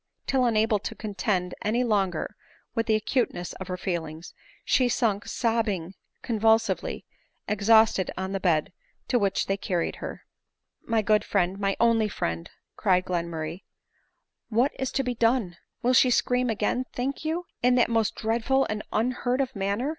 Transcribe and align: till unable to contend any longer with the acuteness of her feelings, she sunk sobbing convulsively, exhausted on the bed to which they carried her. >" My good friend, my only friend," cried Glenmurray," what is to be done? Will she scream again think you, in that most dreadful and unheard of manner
till 0.25 0.45
unable 0.45 0.79
to 0.79 0.95
contend 0.95 1.53
any 1.61 1.83
longer 1.83 2.35
with 2.73 2.87
the 2.87 2.95
acuteness 2.95 3.53
of 3.59 3.67
her 3.67 3.77
feelings, 3.77 4.33
she 4.65 4.89
sunk 4.89 5.27
sobbing 5.27 5.93
convulsively, 6.23 7.05
exhausted 7.47 8.09
on 8.17 8.31
the 8.31 8.39
bed 8.39 8.73
to 9.07 9.19
which 9.19 9.45
they 9.45 9.55
carried 9.57 9.97
her. 9.97 10.23
>" 10.41 10.61
My 10.81 11.03
good 11.03 11.23
friend, 11.23 11.59
my 11.59 11.77
only 11.79 12.09
friend," 12.09 12.49
cried 12.75 13.05
Glenmurray," 13.05 13.61
what 14.59 14.71
is 14.79 14.91
to 14.93 15.03
be 15.03 15.13
done? 15.13 15.57
Will 15.83 15.93
she 15.93 16.09
scream 16.09 16.49
again 16.49 16.85
think 16.91 17.23
you, 17.23 17.45
in 17.61 17.75
that 17.75 17.87
most 17.87 18.15
dreadful 18.15 18.65
and 18.71 18.81
unheard 18.91 19.39
of 19.39 19.55
manner 19.55 19.89